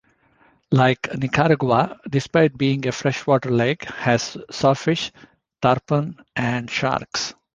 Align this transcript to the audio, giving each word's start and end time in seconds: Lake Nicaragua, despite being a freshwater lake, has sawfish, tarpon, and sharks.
Lake 0.71 1.09
Nicaragua, 1.15 1.95
despite 2.09 2.57
being 2.57 2.87
a 2.87 2.91
freshwater 2.91 3.51
lake, 3.51 3.83
has 3.83 4.35
sawfish, 4.49 5.11
tarpon, 5.61 6.17
and 6.35 6.71
sharks. 6.71 7.35